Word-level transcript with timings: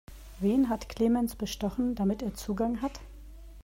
Wen 0.39 0.67
hat 0.67 0.89
Clemens 0.89 1.35
bestochen, 1.35 1.93
damit 1.93 2.23
er 2.23 2.33
Zugang 2.33 2.81
hat? 2.81 2.99